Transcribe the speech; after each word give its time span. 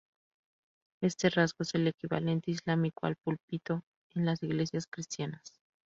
Este 1.03 1.29
rasgo 1.29 1.57
es 1.61 1.75
el 1.75 1.87
equivalente 1.87 2.49
islámico 2.49 3.05
al 3.05 3.17
púlpito 3.17 3.83
en 4.15 4.25
las 4.25 4.41
iglesias 4.41 4.87
cristianas. 4.91 5.53